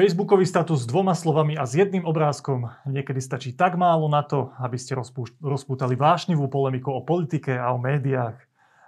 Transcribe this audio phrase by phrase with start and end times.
[0.00, 4.48] Facebookový status s dvoma slovami a s jedným obrázkom niekedy stačí tak málo na to,
[4.56, 4.96] aby ste
[5.44, 8.40] rozpútali vášnivú polemiku o politike a o médiách.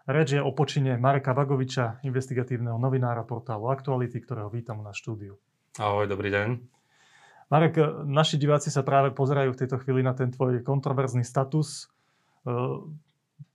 [0.08, 5.36] Reč je o počine Mareka Bagoviča, investigatívneho novinára portálu Aktuality, ktorého vítam na štúdiu.
[5.76, 6.48] Ahoj, dobrý deň.
[7.52, 7.76] Marek,
[8.08, 11.92] naši diváci sa práve pozerajú v tejto chvíli na ten tvoj kontroverzný status.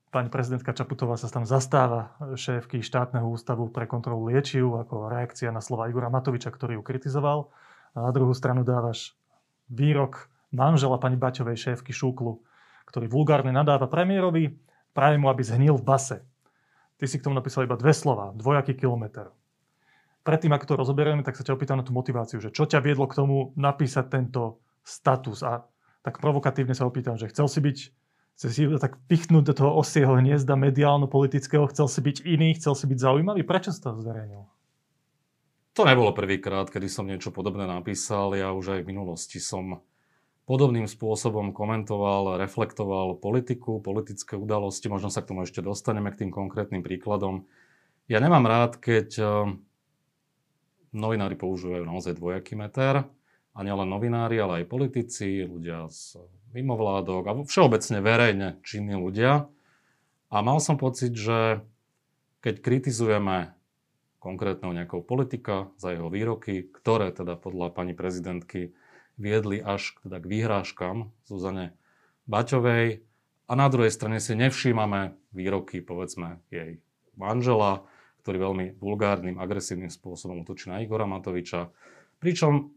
[0.08, 5.60] Pani prezidentka Čaputová sa tam zastáva šéfky štátneho ústavu pre kontrolu liečiv ako reakcia na
[5.60, 7.52] slova Igora Matoviča, ktorý ju kritizoval.
[7.92, 9.20] A na druhú stranu dávaš
[9.68, 12.40] výrok manžela pani Baťovej šéfky Šúklu,
[12.88, 14.56] ktorý vulgárne nadáva premiérovi,
[14.96, 16.18] praje mu, aby zhnil v base.
[16.98, 19.28] Ty si k tomu napísal iba dve slova, dvojaký kilometr.
[20.24, 23.12] Predtým, ako to rozoberieme, tak sa ťa opýtam na tú motiváciu, že čo ťa viedlo
[23.12, 25.68] k tomu napísať tento status a
[26.00, 27.78] tak provokatívne sa opýtam, že chcel si byť
[28.38, 32.86] chce si tak pichnúť do toho osieho hniezda mediálno-politického, chcel si byť iný, chcel si
[32.86, 33.42] byť zaujímavý.
[33.42, 34.46] Prečo si to zverejnil?
[35.74, 38.38] To nebolo prvýkrát, kedy som niečo podobné napísal.
[38.38, 39.82] Ja už aj v minulosti som
[40.46, 44.86] podobným spôsobom komentoval, reflektoval politiku, politické udalosti.
[44.86, 47.50] Možno sa k tomu ešte dostaneme k tým konkrétnym príkladom.
[48.06, 49.30] Ja nemám rád, keď eh,
[50.94, 53.02] novinári používajú naozaj dvojaký meter.
[53.58, 56.22] A nielen novinári, ale aj politici, ľudia z
[56.54, 59.50] mimovládok a všeobecne verejne činní ľudia.
[60.30, 61.66] A mal som pocit, že
[62.46, 63.58] keď kritizujeme
[64.22, 68.78] konkrétneho nejakého politika za jeho výroky, ktoré teda podľa pani prezidentky
[69.18, 71.74] viedli až teda k výhrážkam Zuzane
[72.30, 73.02] Baťovej
[73.48, 76.84] a na druhej strane si nevšímame výroky, povedzme, jej
[77.18, 77.88] manžela,
[78.22, 81.72] ktorý veľmi vulgárnym, agresívnym spôsobom utočí na Igora Matoviča.
[82.20, 82.77] Pričom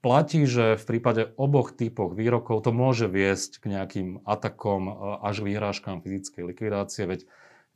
[0.00, 4.92] platí, že v prípade oboch typoch výrokov to môže viesť k nejakým atakom e,
[5.24, 7.20] až vyhrážkám fyzickej likvidácie, veď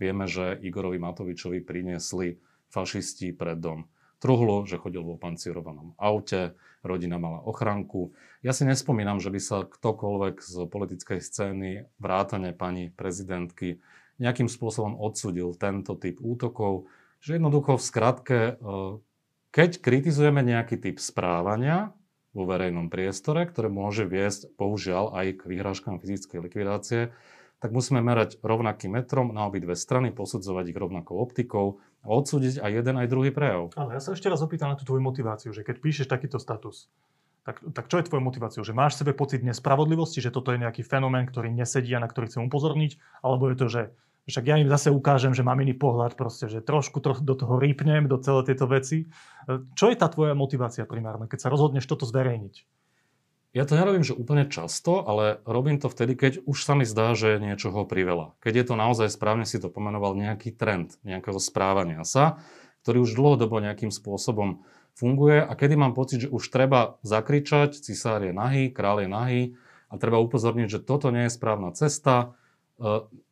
[0.00, 2.40] vieme, že Igorovi Matovičovi priniesli
[2.72, 3.86] fašisti pred dom
[4.24, 8.16] truhlu, že chodil vo pancierovanom aute, rodina mala ochranku.
[8.40, 11.70] Ja si nespomínam, že by sa ktokoľvek z politickej scény,
[12.00, 13.84] vrátane pani prezidentky,
[14.16, 16.88] nejakým spôsobom odsudil tento typ útokov,
[17.20, 18.52] že jednoducho v skratke, e,
[19.52, 21.92] keď kritizujeme nejaký typ správania,
[22.34, 27.14] vo verejnom priestore, ktoré môže viesť, bohužiaľ, aj k vyhrážkám fyzickej likvidácie,
[27.62, 32.70] tak musíme merať rovnakým metrom na obidve strany, posudzovať ich rovnakou optikou a odsúdiť aj
[32.74, 33.72] jeden, aj druhý prejav.
[33.78, 36.92] Ale ja sa ešte raz opýtam na tú tvoju motiváciu, že keď píšeš takýto status,
[37.44, 38.64] tak, tak čo je tvojou motiváciou?
[38.64, 42.08] Že máš v sebe pocit nespravodlivosti, že toto je nejaký fenomén, ktorý nesedí a na
[42.08, 42.96] ktorý chcem upozorniť?
[43.20, 43.82] Alebo je to, že
[44.24, 47.60] však ja im zase ukážem, že mám iný pohľad, proste, že trošku to, do toho
[47.60, 49.12] rýpnem, do celé tieto veci.
[49.76, 52.64] Čo je tá tvoja motivácia primárna, keď sa rozhodneš toto zverejniť?
[53.54, 57.14] Ja to nerobím, že úplne často, ale robím to vtedy, keď už sa mi zdá,
[57.14, 58.34] že je niečoho priveľa.
[58.42, 62.42] Keď je to naozaj správne si to pomenoval nejaký trend nejakého správania sa,
[62.82, 64.66] ktorý už dlhodobo nejakým spôsobom
[64.98, 69.42] funguje a kedy mám pocit, že už treba zakričať, cisár je nahý, král je nahý
[69.86, 72.43] a treba upozorniť, že toto nie je správna cesta, E,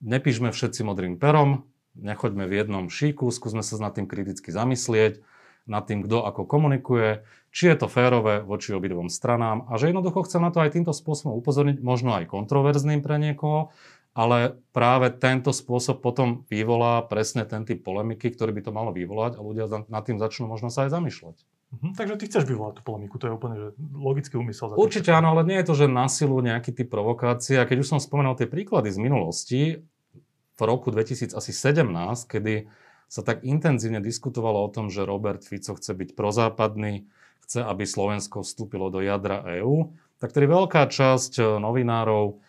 [0.00, 1.66] nepíšme všetci modrým perom,
[1.98, 5.20] nechoďme v jednom šíku, skúsme sa nad tým kriticky zamyslieť,
[5.66, 7.22] nad tým, kto ako komunikuje,
[7.54, 10.90] či je to férové voči obidvom stranám a že jednoducho chcem na to aj týmto
[10.90, 13.70] spôsobom upozorniť, možno aj kontroverzným pre niekoho,
[14.12, 19.38] ale práve tento spôsob potom vyvolá presne ten typ polemiky, ktorý by to malo vyvolať
[19.38, 21.36] a ľudia nad tým začnú možno sa aj zamýšľať.
[21.72, 24.72] Mhm, takže ty chceš vyvolať tú polemiku, to je úplne že logický úmysel.
[24.72, 27.56] Za Určite áno, ale nie je to, že na silu nejaký typ provokácie.
[27.56, 29.60] A keď už som spomenul tie príklady z minulosti,
[30.52, 31.32] v roku 2017,
[32.28, 32.68] kedy
[33.08, 37.08] sa tak intenzívne diskutovalo o tom, že Robert Fico chce byť prozápadný,
[37.44, 42.40] chce, aby Slovensko vstúpilo do jadra EÚ, tak tedy veľká časť eh, novinárov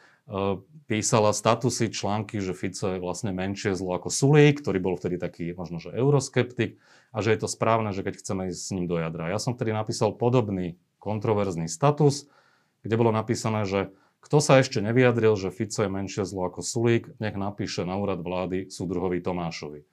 [0.88, 5.51] písala statusy, články, že Fico je vlastne menšie zlo ako Sulík, ktorý bol vtedy taký
[5.51, 6.79] možno, že euroskeptik
[7.11, 9.28] a že je to správne, že keď chceme ísť s ním do jadra.
[9.28, 12.31] Ja som vtedy napísal podobný kontroverzný status,
[12.88, 13.91] kde bolo napísané, že
[14.23, 18.24] kto sa ešte nevyjadril, že Fico je menšie zlo ako Sulík, nech napíše na úrad
[18.24, 19.83] vlády súdruhovi Tomášovi.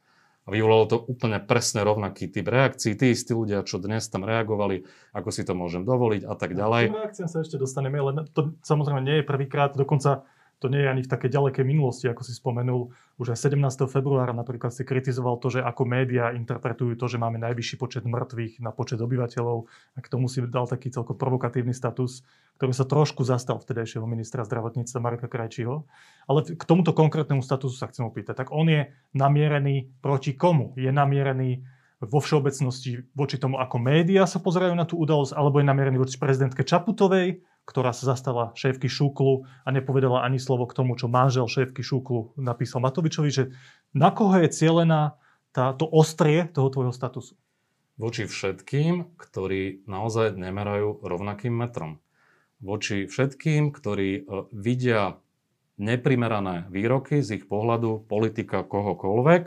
[0.51, 2.99] Vyvolalo to úplne presne rovnaký typ reakcií.
[2.99, 4.83] Tí istí ľudia, čo dnes tam reagovali,
[5.15, 6.91] ako si to môžem dovoliť a tak ďalej.
[6.91, 9.73] K reakciám sa ešte dostaneme, ale to samozrejme nie je prvýkrát.
[9.73, 10.27] Dokonca
[10.61, 12.93] to nie je ani v takej ďalekej minulosti, ako si spomenul.
[13.17, 13.89] Už aj 17.
[13.89, 18.61] februára napríklad si kritizoval to, že ako médiá interpretujú to, že máme najvyšší počet mŕtvych
[18.61, 19.65] na počet obyvateľov.
[19.97, 22.21] A k tomu si dal taký celkom provokatívny status,
[22.61, 25.89] ktorý sa trošku zastal vtedajšieho ministra zdravotníctva Marka Krajčího.
[26.29, 28.45] Ale k tomuto konkrétnemu statusu sa chcem opýtať.
[28.45, 30.77] Tak on je namierený proti komu?
[30.77, 31.65] Je namierený
[32.05, 36.17] vo všeobecnosti voči tomu, ako médiá sa pozerajú na tú udalosť, alebo je namierený voči
[36.17, 41.47] prezidentke Čaputovej, ktorá sa zastala šéfky Šúklu a nepovedala ani slovo k tomu, čo manžel
[41.47, 43.45] šéfky Šúklu napísal Matovičovi, že
[43.95, 45.19] na koho je cielená
[45.51, 47.39] tá, to ostrie toho tvojho statusu?
[48.01, 52.01] voči všetkým, ktorí naozaj nemerajú rovnakým metrom.
[52.65, 54.23] Voči všetkým, ktorí e,
[54.57, 55.21] vidia
[55.77, 59.43] neprimerané výroky z ich pohľadu politika kohokoľvek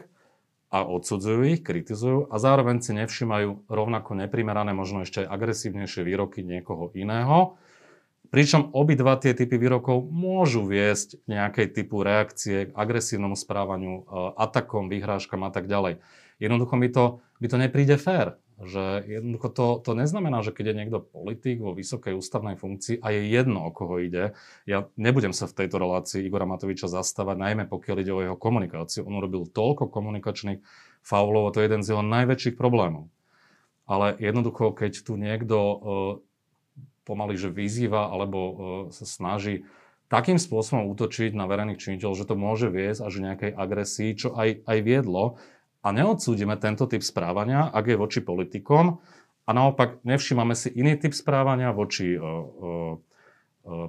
[0.74, 6.94] a odsudzujú ich, kritizujú a zároveň si nevšimajú rovnako neprimerané, možno ešte agresívnejšie výroky niekoho
[6.94, 7.58] iného.
[8.34, 14.04] Pričom obidva tie typy výrokov môžu viesť nejakej typu reakcie k agresívnemu správaniu, e,
[14.42, 16.02] atakom, vyhrážkam a tak ďalej.
[16.42, 18.42] Jednoducho mi to, mi to nepríde fér.
[18.58, 23.14] Že jednoducho to, to neznamená, že keď je niekto politik vo vysokej ústavnej funkcii a
[23.14, 24.34] je jedno, o koho ide,
[24.66, 29.06] ja nebudem sa v tejto relácii Igora Matoviča zastávať, najmä pokiaľ ide o jeho komunikáciu.
[29.06, 30.66] On urobil toľko komunikačných
[31.06, 33.14] faulov a to je jeden z jeho najväčších problémov.
[33.86, 35.78] Ale jednoducho, keď tu niekto e,
[37.04, 38.54] pomaly, že vyzýva alebo e,
[38.96, 39.68] sa snaží
[40.08, 44.62] takým spôsobom útočiť na verejných činiteľov, že to môže viesť až nejakej agresii, čo aj,
[44.68, 45.42] aj viedlo
[45.84, 49.04] a neodsúdime tento typ správania, ak je voči politikom
[49.44, 52.96] a naopak nevšímame si iný typ správania voči uh, uh,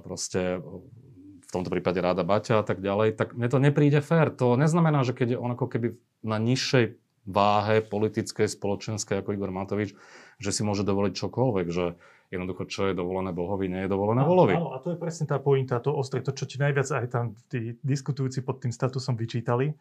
[0.03, 0.59] proste
[1.45, 4.27] v tomto prípade Ráda Baťa a tak ďalej, tak mne to nepríde fér.
[4.35, 5.87] To neznamená, že keď je on ako keby
[6.19, 9.95] na nižšej váhe politickej, spoločenskej ako Igor Matovič,
[10.37, 11.95] že si môže dovoliť čokoľvek, že
[12.33, 14.57] jednoducho, čo je dovolené Bohovi, nie je dovolené Volovi.
[14.57, 17.25] Áno, a to je presne tá pointa, to ostré, to, čo ti najviac aj tam
[17.49, 19.77] tí diskutujúci pod tým statusom vyčítali.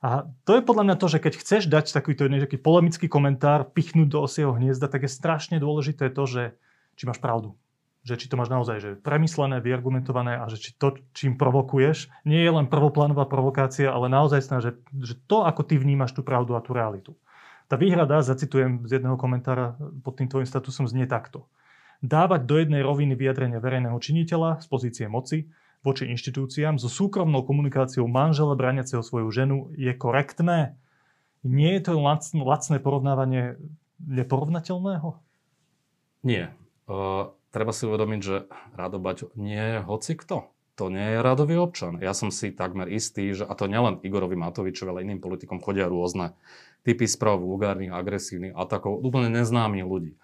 [0.00, 4.08] A to je podľa mňa to, že keď chceš dať takýto nejaký polemický komentár, pichnúť
[4.08, 6.42] do osieho hniezda, tak je strašne dôležité to, že
[6.96, 7.52] či máš pravdu.
[8.00, 12.40] Že či to máš naozaj že premyslené, vyargumentované a že či to, čím provokuješ, nie
[12.40, 16.56] je len prvoplánová provokácia, ale naozaj sná, že, že to, ako ty vnímaš tú pravdu
[16.56, 17.12] a tú realitu.
[17.68, 21.44] Tá výhrada, zacitujem z jedného komentára pod tým tvojim statusom, znie takto.
[22.00, 25.52] Dávať do jednej roviny vyjadrenie verejného činiteľa z pozície moci
[25.84, 30.80] voči inštitúciám so súkromnou komunikáciou manžela braniaceho svoju ženu je korektné?
[31.44, 33.60] Nie je to lacné, lacné porovnávanie
[34.00, 35.16] neporovnateľného?
[36.24, 36.52] Nie.
[36.84, 40.48] Uh, treba si uvedomiť, že Rado Baťo nie je hoci kto.
[40.80, 42.00] To nie je radový občan.
[42.00, 45.84] Ja som si takmer istý, že a to nielen Igorovi Matovičovi, ale iným politikom chodia
[45.84, 46.32] rôzne
[46.88, 50.16] typy správ vulgárnych, agresívnych atakov, úplne neznámych ľudí.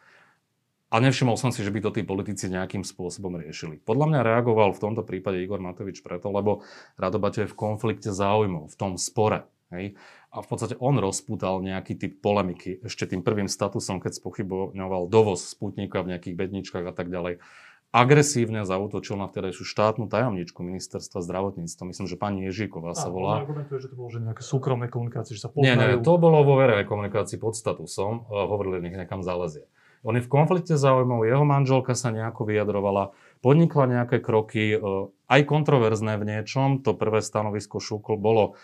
[0.87, 3.83] A nevšimol som si, že by to tí politici nejakým spôsobom riešili.
[3.83, 6.63] Podľa mňa reagoval v tomto prípade Igor Matovič preto, lebo
[6.95, 9.51] Radobaťo je v konflikte záujmov, v tom spore.
[9.75, 9.99] Hej?
[10.31, 15.43] A v podstate on rozpútal nejaký typ polemiky ešte tým prvým statusom, keď spochyboval dovoz
[15.43, 17.43] sputníka v nejakých bedničkách a tak ďalej.
[17.91, 21.83] Agresívne zautočil na vtedajšiu štátnu tajomničku ministerstva zdravotníctva.
[21.89, 23.41] Myslím, že pani Ježíková sa volá.
[23.41, 25.65] argumentuje, že to bolo že nejaké súkromné komunikácie, že sa poznajú.
[25.65, 28.29] Nie, nie, to bolo vo verejnej komunikácii pod statusom.
[28.29, 29.65] Hovorili, nech nekam zalezie.
[30.07, 33.11] On je v konflikte záujmov, jeho manželka sa nejako vyjadrovala,
[33.43, 36.87] podnikla nejaké kroky, e, aj kontroverzné v niečom.
[36.87, 38.55] To prvé stanovisko Šukl bolo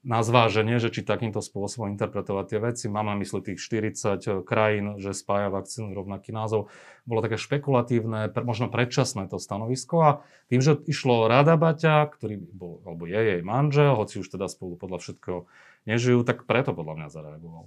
[0.00, 2.84] na zváženie, že či takýmto spôsobom interpretovať tie veci.
[2.88, 6.72] Mám na mysli tých 40 krajín, že spája vakcínu rovnaký názov.
[7.04, 10.10] Bolo také špekulatívne, možno predčasné to stanovisko a
[10.48, 14.80] tým, že išlo Rada Baťa, ktorý bol, alebo je jej manžel, hoci už teda spolu
[14.80, 15.40] podľa všetkého
[15.84, 17.64] nežijú, tak preto podľa mňa zareagoval.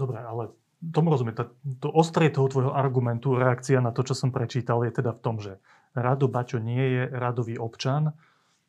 [0.00, 0.56] Dobre, ale
[0.90, 1.36] tomu rozumiem.
[1.38, 1.44] To,
[1.80, 5.38] to ostrie toho tvojho argumentu, reakcia na to, čo som prečítal, je teda v tom,
[5.38, 5.62] že
[5.94, 8.12] Rado Bačo nie je radový občan,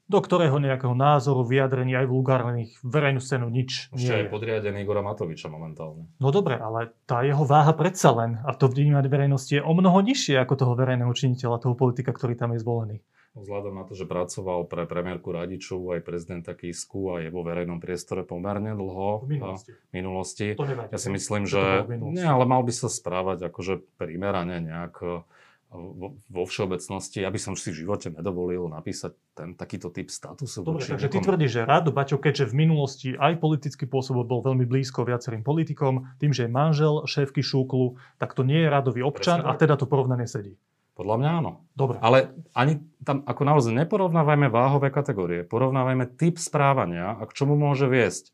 [0.06, 4.30] do ktorého nejakého názoru, vyjadrení aj vulgárnych verejnú scénu nič Ešte nie je.
[4.30, 6.06] podriadený Igora Matoviča momentálne.
[6.22, 9.98] No dobre, ale tá jeho váha predsa len, a to vnímať verejnosti je o mnoho
[10.06, 12.98] nižšie ako toho verejného činiteľa, toho politika, ktorý tam je zvolený.
[13.36, 17.84] Vzhľadom na to, že pracoval pre premiérku Radičovu aj prezidenta Kisku a je vo verejnom
[17.84, 19.28] priestore pomerne dlho.
[19.28, 19.72] V minulosti.
[19.92, 20.48] Minulosti.
[20.56, 21.84] To nevadí, ja si myslím, že...
[22.16, 25.28] Nie, ale mal by sa správať akože primerane nejak e,
[26.32, 27.28] vo, všeobecnosti.
[27.28, 30.64] Ja by som si v živote nedovolil napísať ten takýto typ statusu.
[30.64, 34.64] Dobre, takže ty tvrdíš, že Rado Baťo, keďže v minulosti aj politicky pôsobil, bol veľmi
[34.64, 39.44] blízko viacerým politikom, tým, že je manžel šéfky Šúklu, tak to nie je radový občan
[39.44, 39.52] Presne.
[39.52, 40.56] a teda to porovnanie sedí.
[40.96, 41.52] Podľa mňa áno.
[41.76, 42.00] Dobre.
[42.00, 45.44] Ale ani tam, ako naozaj, neporovnávajme váhové kategórie.
[45.44, 48.32] Porovnávajme typ správania a k čomu môže viesť.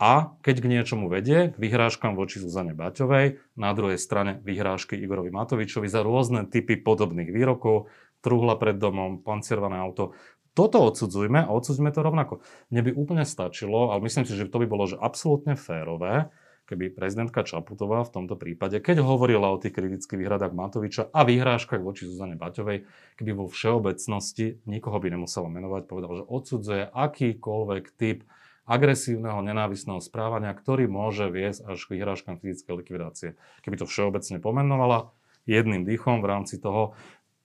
[0.00, 5.30] A keď k niečomu vedie, k vyhrážkam voči Zuzane Baťovej, na druhej strane vyhrážky Igorovi
[5.30, 10.16] Matovičovi za rôzne typy podobných výrokov, truhla pred domom, pancierované auto.
[10.58, 12.34] Toto odsudzujme a odsudzujme to rovnako.
[12.74, 16.34] Mne by úplne stačilo, ale myslím si, že to by bolo že absolútne férové,
[16.72, 21.84] keby prezidentka Čaputová v tomto prípade, keď hovorila o tých kritických výhradách Matoviča a výhrážkach
[21.84, 22.88] voči Zuzane Baťovej,
[23.20, 28.24] keby vo všeobecnosti nikoho by nemusela menovať, povedal, že odsudzuje akýkoľvek typ
[28.64, 33.28] agresívneho, nenávisného správania, ktorý môže viesť až k vyhrážkam fyzickej likvidácie.
[33.60, 35.12] Keby to všeobecne pomenovala
[35.44, 36.96] jedným dýchom v rámci toho,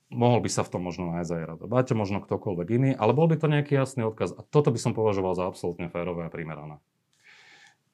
[0.07, 3.27] mohol by sa v tom možno nájsť aj Rado Baťo, možno ktokoľvek iný, ale bol
[3.27, 4.31] by to nejaký jasný odkaz.
[4.31, 6.79] A toto by som považoval za absolútne férové a primerané.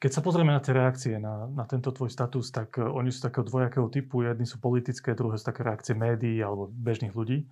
[0.03, 3.23] Keď sa pozrieme na tie reakcie na, na tento tvoj status, tak uh, oni sú
[3.23, 4.27] takého dvojakého typu.
[4.27, 7.47] Jedni sú politické, druhé sú také reakcie médií alebo bežných ľudí.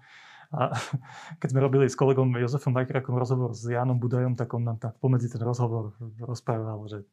[0.51, 0.75] A
[1.39, 4.99] keď sme robili s kolegom Jozefom Majkrakom rozhovor s Jánom Budajom, tak on nám tak
[4.99, 7.07] pomedzi ten rozhovor rozprával, že,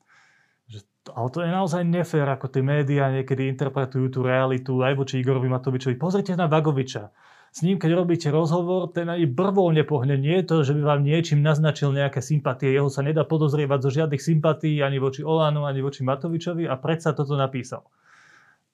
[0.67, 0.83] že
[1.15, 5.47] ale to je naozaj nefér, ako tie médiá niekedy interpretujú tú realitu aj voči Igorovi
[5.47, 5.95] Matovičovi.
[5.95, 7.15] Pozrite na Vagoviča
[7.49, 10.21] s ním, keď robíte rozhovor, ten ani brvou nepohne.
[10.21, 12.71] Nie je to, že by vám niečím naznačil nejaké sympatie.
[12.71, 17.17] Jeho sa nedá podozrievať zo žiadnych sympatí ani voči Olanu, ani voči Matovičovi a predsa
[17.17, 17.89] toto napísal.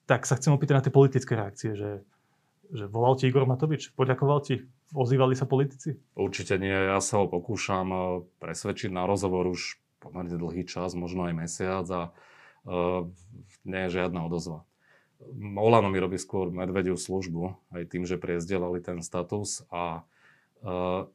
[0.05, 2.05] Tak sa chcem opýtať na tie politické reakcie, že,
[2.69, 5.95] že volal ti Igor Matovič, poďakoval ti, ozývali sa politici?
[6.13, 8.01] Určite nie, ja sa ho pokúšam eh,
[8.43, 12.13] presvedčiť na rozhovor už pomerne dlhý čas, možno aj mesiac a
[12.69, 13.09] uh,
[13.65, 14.61] nie je žiadna odozva.
[15.55, 20.03] Olano mi robí skôr medvediu službu, aj tým, že priezdelali ten status a
[20.61, 21.07] uh,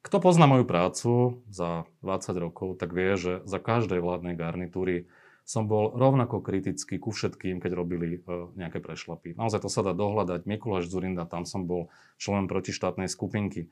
[0.00, 1.10] kto pozná moju prácu
[1.52, 5.10] za 20 rokov, tak vie, že za každej vládnej garnitúry
[5.44, 9.34] som bol rovnako kritický ku všetkým, keď robili uh, nejaké prešlapy.
[9.34, 10.46] Naozaj to sa dá dohľadať.
[10.46, 13.68] Mikuláš Zurinda, tam som bol členom protištátnej skupinky.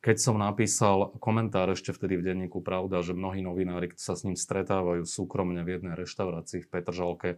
[0.00, 4.32] Keď som napísal komentár ešte vtedy v denníku Pravda, že mnohí novinári sa s ním
[4.32, 7.30] stretávajú súkromne v jednej reštaurácii v Petržalke,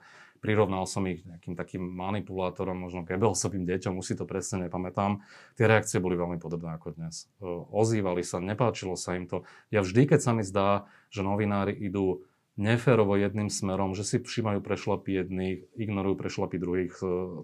[0.42, 5.22] prirovnal som ich nejakým takým manipulátorom, možno Goebbelsovým deťom, už si to presne nepamätám.
[5.54, 7.30] Tie reakcie boli veľmi podobné ako dnes.
[7.70, 9.46] Ozývali sa, nepáčilo sa im to.
[9.70, 12.26] Ja vždy, keď sa mi zdá, že novinári idú
[12.58, 16.94] neférovo jedným smerom, že si všímajú prešlapy jedných, ignorujú prešlapy druhých,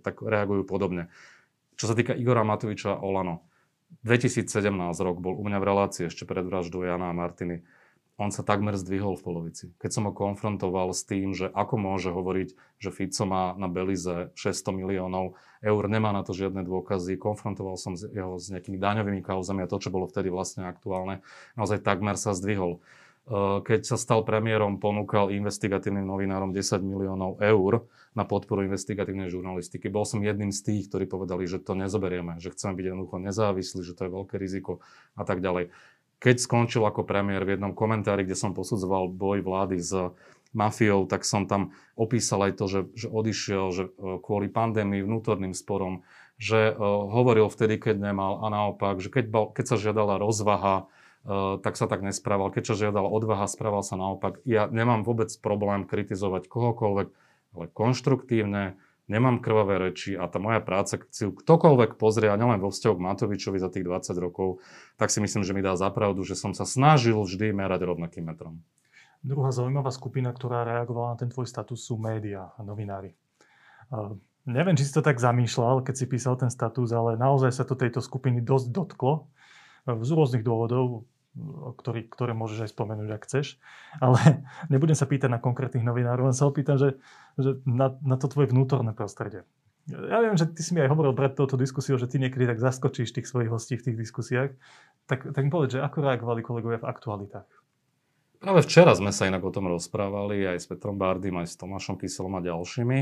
[0.03, 1.09] tak reagujú podobne.
[1.79, 3.47] Čo sa týka Igora Matoviča Olano,
[4.05, 4.51] 2017
[5.01, 7.63] rok bol u mňa v relácii ešte pred vraždou Jana a Martiny.
[8.19, 9.65] On sa takmer zdvihol v polovici.
[9.79, 12.49] Keď som ho konfrontoval s tým, že ako môže hovoriť,
[12.83, 17.95] že Fico má na Belize 600 miliónov eur, nemá na to žiadne dôkazy, konfrontoval som
[17.95, 21.23] jeho s nejakými daňovými kauzami a to, čo bolo vtedy vlastne aktuálne,
[21.55, 22.83] naozaj takmer sa zdvihol.
[23.63, 27.85] Keď sa stal premiérom, ponúkal investigatívnym novinárom 10 miliónov eur
[28.17, 29.93] na podporu investigatívnej žurnalistiky.
[29.93, 33.85] Bol som jedným z tých, ktorí povedali, že to nezoberieme, že chceme byť jednoducho nezávislí,
[33.85, 34.81] že to je veľké riziko
[35.13, 35.69] a tak ďalej.
[36.19, 39.95] Keď skončil ako premiér v jednom komentári, kde som posudzoval boj vlády s
[40.51, 45.55] mafiou, tak som tam opísal aj to, že, že odišiel že eh, kvôli pandémii, vnútorným
[45.55, 46.03] sporom,
[46.39, 46.79] že uh,
[47.11, 50.87] hovoril vtedy, keď nemal a naopak, že keď, bol, keď sa žiadala rozvaha,
[51.29, 52.49] Eh, tak sa tak nesprával.
[52.49, 54.41] Keď sa žiadal odvaha, správal sa naopak.
[54.49, 57.09] Ja nemám vôbec problém kritizovať kohokoľvek,
[57.59, 62.37] ale konštruktívne, nemám krvavé reči a tá moja práca, keď si ju ktokoľvek pozrie, a
[62.37, 64.61] nielen vo vzťahu k Matovičovi za tých 20 rokov,
[65.01, 68.61] tak si myslím, že mi dá zapravdu, že som sa snažil vždy merať rovnakým metrom.
[69.25, 73.19] Druhá zaujímavá skupina, ktorá reagovala na ten tvoj status, sú médiá a novinári.
[73.91, 74.15] Uh,
[74.47, 77.75] neviem, či si to tak zamýšľal, keď si písal ten status, ale naozaj sa to
[77.75, 79.27] tejto skupiny dosť dotklo.
[79.89, 81.09] Z rôznych dôvodov
[81.79, 83.57] ktorý, ktoré môžeš aj spomenúť, ak chceš.
[84.03, 84.19] Ale
[84.73, 86.99] nebudem sa pýtať na konkrétnych novinárov, len sa opýtam, že,
[87.39, 89.47] že na, na to tvoje vnútorné prostredie.
[89.89, 92.61] Ja viem, že ty si mi aj hovoril pred touto diskusiou, že ty niekedy tak
[92.61, 94.53] zaskočíš tých svojich hostí v tých diskusiách.
[95.09, 97.49] Tak, tak mi povedz, že ako reagovali kolegovia v aktualitách?
[98.39, 101.97] Práve včera sme sa inak o tom rozprávali aj s Petrom Bardym, aj s Tomášom
[101.97, 102.99] Kyselom a ďalšími.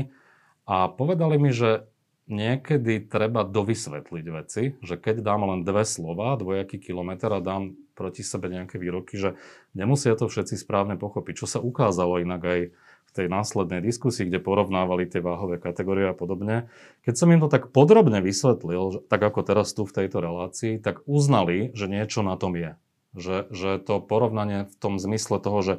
[0.71, 1.91] A povedali mi, že
[2.27, 8.21] niekedy treba dovysvetliť veci, že keď dám len dve slova, dvojaký kilometr a dám proti
[8.21, 9.39] sebe nejaké výroky, že
[9.73, 11.33] nemusia to všetci správne pochopiť.
[11.43, 12.59] Čo sa ukázalo inak aj
[13.07, 16.67] v tej následnej diskusii, kde porovnávali tie váhové kategórie a podobne.
[17.07, 21.01] Keď som im to tak podrobne vysvetlil, tak ako teraz tu v tejto relácii, tak
[21.07, 22.75] uznali, že niečo na tom je.
[23.17, 25.75] Že, že to porovnanie v tom zmysle toho, že,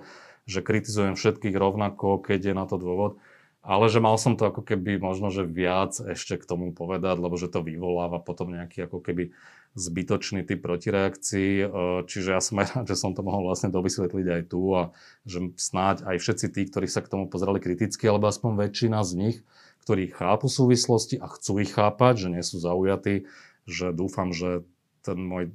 [0.49, 3.21] že kritizujem všetkých rovnako, keď je na to dôvod,
[3.69, 7.37] ale že mal som to ako keby možno, že viac ešte k tomu povedať, lebo
[7.37, 9.37] že to vyvoláva potom nejaký ako keby
[9.77, 11.51] zbytočný typ protireakcií.
[11.61, 11.67] E,
[12.09, 14.97] čiže ja som aj rád, že som to mohol vlastne dovysvetliť aj tu a
[15.29, 19.13] že snáď aj všetci tí, ktorí sa k tomu pozerali kriticky, alebo aspoň väčšina z
[19.21, 19.37] nich,
[19.85, 23.29] ktorí chápu súvislosti a chcú ich chápať, že nie sú zaujatí,
[23.69, 24.65] že dúfam, že
[25.05, 25.53] ten môj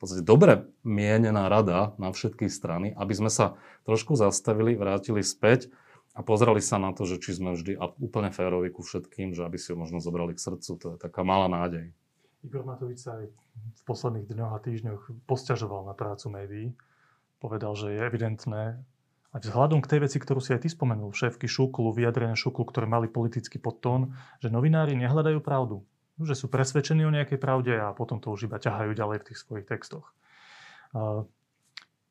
[0.00, 5.68] podstate dobre mienená rada na všetky strany, aby sme sa trošku zastavili, vrátili späť
[6.14, 9.56] a pozreli sa na to, že či sme vždy úplne férovi ku všetkým, že aby
[9.56, 10.70] si ho možno zobrali k srdcu.
[10.80, 11.94] To je taká malá nádej.
[12.42, 16.66] Igor Matovič sa aj v posledných dňoch a týždňoch posťažoval na prácu médií.
[17.38, 18.80] Povedal, že je evidentné,
[19.30, 22.90] a vzhľadom k tej veci, ktorú si aj ty spomenul, šéfky Šuklu, vyjadrenie Šuklu, ktoré
[22.90, 25.86] mali politický podtón, že novinári nehľadajú pravdu.
[26.18, 29.38] Že sú presvedčení o nejakej pravde a potom to už iba ťahajú ďalej v tých
[29.38, 30.10] svojich textoch.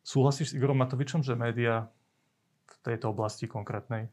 [0.01, 1.91] súhlasíš s Igorom Matovičom, že médiá
[2.85, 4.07] tejto oblasti konkrétnej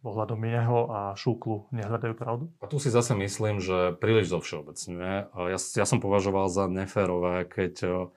[0.00, 2.44] ohľadom jeho a šúklu nehľadajú pravdu?
[2.64, 5.28] A tu si zase myslím, že príliš zo všeobecne.
[5.28, 8.08] Ja, ja som považoval za neférové, keď uh,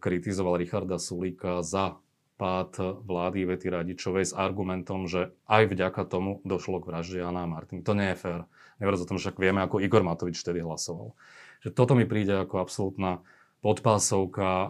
[0.00, 2.00] kritizoval Richarda Sulíka za
[2.36, 7.50] pád vlády Vety Radičovej s argumentom, že aj vďaka tomu došlo k vražde Jana a
[7.50, 7.80] Martiny.
[7.80, 8.40] To nie je fér.
[8.76, 11.16] Nevrať o tom, však vieme, ako Igor Matovič vtedy hlasoval.
[11.64, 13.24] Že toto mi príde ako absolútna
[13.64, 14.68] podpásovka.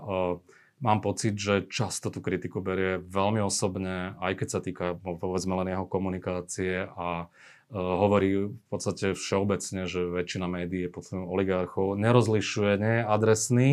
[0.76, 5.56] E, mám pocit, že často tú kritiku berie veľmi osobne, aj keď sa týka povedzme
[5.64, 11.96] len jeho komunikácie a uh, hovorí v podstate všeobecne, že väčšina médií je pod oligarchov,
[11.96, 13.68] nerozlišuje, nie je adresný.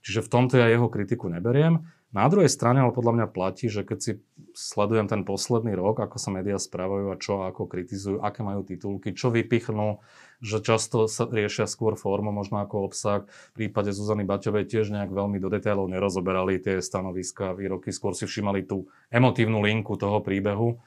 [0.00, 1.86] Čiže v tomto ja jeho kritiku neberiem.
[2.10, 4.12] Na druhej strane ale podľa mňa platí, že keď si
[4.50, 9.14] sledujem ten posledný rok, ako sa médiá správajú a čo ako kritizujú, aké majú titulky,
[9.14, 10.02] čo vypichnú,
[10.42, 13.30] že často sa riešia skôr formu, možno ako obsah.
[13.54, 18.26] V prípade Zuzany Baťovej tiež nejak veľmi do detailov nerozoberali tie stanoviska, výroky, skôr si
[18.26, 20.82] všimali tú emotívnu linku toho príbehu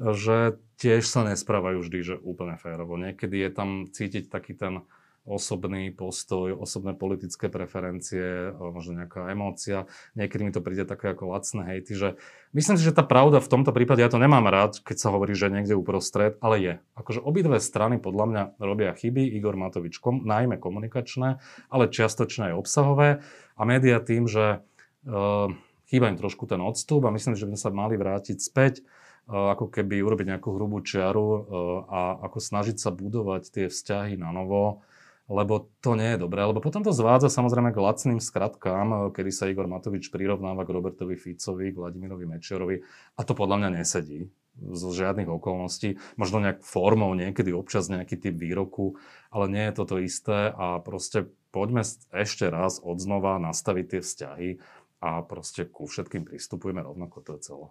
[0.00, 2.96] že tiež sa nesprávajú vždy, že úplne férovo.
[2.96, 4.80] Niekedy je tam cítiť taký ten
[5.28, 9.84] osobný postoj, osobné politické preferencie, možno nejaká emócia.
[10.16, 12.08] Niekedy mi to príde také ako lacné hejty, že
[12.56, 15.36] myslím si, že tá pravda v tomto prípade, ja to nemám rád, keď sa hovorí,
[15.36, 16.74] že niekde uprostred, ale je.
[16.96, 22.58] Akože obidve strany podľa mňa robia chyby, Igor Matovič kom, najmä komunikačné, ale čiastočne aj
[22.58, 23.20] obsahové
[23.54, 24.64] a média tým, že
[25.04, 25.52] uh,
[25.92, 28.86] chýba im trošku ten odstup a myslím, že by sme sa mali vrátiť späť
[29.30, 31.28] ako keby urobiť nejakú hrubú čiaru
[31.86, 34.82] a ako snažiť sa budovať tie vzťahy na novo
[35.30, 39.46] lebo to nie je dobré, lebo potom to zvádza samozrejme k lacným skratkám, kedy sa
[39.46, 42.82] Igor Matovič prirovnáva k Robertovi Ficovi, k Vladimirovi Mečiarovi
[43.14, 44.26] a to podľa mňa nesedí
[44.58, 46.02] zo žiadnych okolností.
[46.18, 48.98] Možno nejak formou, niekedy občas nejaký typ výroku,
[49.30, 54.48] ale nie je toto isté a proste poďme ešte raz odznova nastaviť tie vzťahy
[55.00, 57.66] a proste ku všetkým pristupujeme rovnako, to je celé.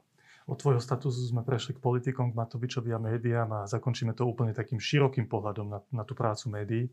[0.49, 4.55] Od tvojho statusu sme prešli k politikom, k Matovičovi a médiám a zakončíme to úplne
[4.55, 6.89] takým širokým pohľadom na, na tú prácu médií.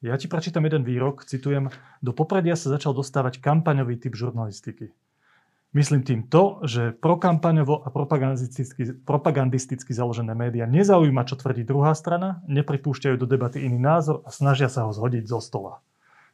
[0.00, 1.68] Ja ti prečítam jeden výrok, citujem,
[2.00, 4.96] do popredia sa začal dostávať kampaňový typ žurnalistiky.
[5.76, 12.42] Myslím tým to, že prokampaňovo a propagandisticky, propagandisticky založené médiá nezaujíma, čo tvrdí druhá strana,
[12.48, 15.84] nepripúšťajú do debaty iný názor a snažia sa ho zhodiť zo stola.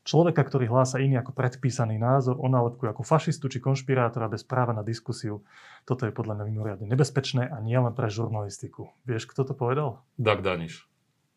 [0.07, 4.87] Človeka, ktorý hlása iný ako predpísaný názor, onálepkujú ako fašistu či konšpirátora bez práva na
[4.87, 5.43] diskusiu.
[5.83, 8.95] Toto je podľa mňa mimoriadne nebezpečné a nielen pre žurnalistiku.
[9.03, 10.07] Vieš, kto to povedal?
[10.14, 10.87] Dag Daniš.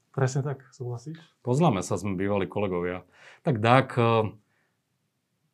[0.10, 1.22] Presne tak, súhlasíš?
[1.46, 3.06] Poznáme sa, sme bývali kolegovia.
[3.46, 4.34] Tak Dak, eh,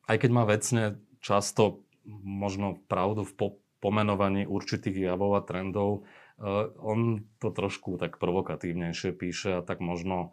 [0.07, 6.07] aj keď má vecne často možno pravdu v pomenovaní určitých javov a trendov,
[6.39, 10.31] eh, on to trošku tak provokatívnejšie píše a tak možno,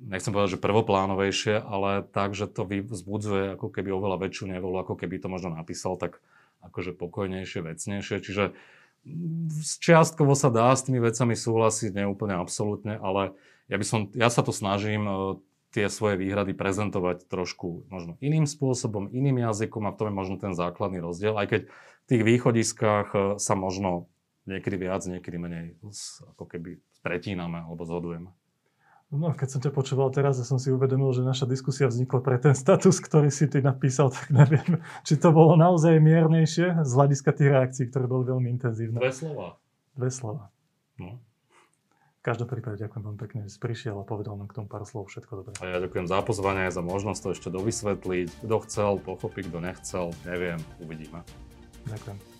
[0.00, 4.96] nechcem povedať, že prvoplánovejšie, ale tak, že to vzbudzuje ako keby oveľa väčšiu nevolu, ako
[4.96, 6.24] keby to možno napísal tak
[6.64, 8.16] akože pokojnejšie, vecnejšie.
[8.18, 8.44] Čiže
[9.78, 14.40] čiastkovo sa dá s tými vecami súhlasiť, neúplne absolútne, ale ja, by som, ja sa
[14.40, 15.12] tu snažím e,
[15.76, 20.56] tie svoje výhrady prezentovať trošku možno iným spôsobom, iným jazykom a to je možno ten
[20.56, 24.08] základný rozdiel, aj keď v tých východiskách e, sa možno
[24.48, 25.76] niekedy viac, niekedy menej
[26.32, 28.32] ako keby pretíname alebo zhodujeme.
[29.08, 32.36] No, keď som ťa počúval teraz a som si uvedomil, že naša diskusia vznikla pre
[32.36, 37.36] ten status, ktorý si ty napísal, tak neviem, či to bolo naozaj miernejšie z hľadiska
[37.36, 38.96] tých reakcií, ktoré boli veľmi intenzívne.
[38.96, 39.60] Dve slova.
[39.92, 40.48] Dve slova.
[40.96, 41.20] No
[42.28, 45.08] každom prípade ďakujem veľmi pekne, že si prišiel a povedal nám k tomu pár slov.
[45.08, 45.52] Všetko dobré.
[45.64, 48.44] A ja ďakujem za pozvanie, za možnosť to ešte dovysvetliť.
[48.44, 51.24] Kto chcel, pochopí, kto nechcel, neviem, uvidíme.
[51.88, 52.37] Ďakujem.